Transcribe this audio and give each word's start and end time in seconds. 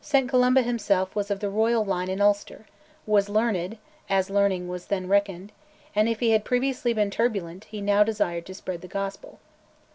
St 0.03 0.27
Columba 0.27 0.63
himself 0.63 1.15
was 1.15 1.29
of 1.29 1.41
the 1.41 1.49
royal 1.51 1.85
line 1.85 2.09
in 2.09 2.21
Ulster, 2.21 2.65
was 3.05 3.29
learned, 3.29 3.77
as 4.09 4.31
learning 4.31 4.67
was 4.67 4.87
then 4.87 5.07
reckoned, 5.07 5.51
and, 5.95 6.09
if 6.09 6.21
he 6.21 6.31
had 6.31 6.43
previously 6.43 6.91
been 6.91 7.11
turbulent, 7.11 7.65
he 7.65 7.81
now 7.81 8.03
desired 8.03 8.47
to 8.47 8.55
spread 8.55 8.81
the 8.81 8.87
Gospel. 8.87 9.37